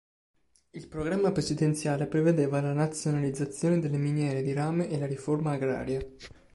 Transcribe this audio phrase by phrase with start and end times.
[0.71, 6.01] Il programma presidenziale prevedeva la nazionalizzazione delle miniere di rame e la riforma agraria.